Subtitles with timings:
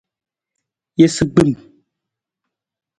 [1.05, 1.53] Isagbim.